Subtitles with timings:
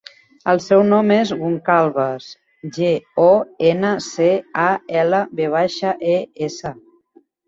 [0.51, 2.29] El seu cognom és Goncalves:
[2.77, 2.89] ge,
[3.23, 3.27] o,
[3.73, 4.31] ena, ce,
[4.63, 4.63] a,
[5.03, 6.17] ela, ve baixa, e,
[6.49, 6.73] essa.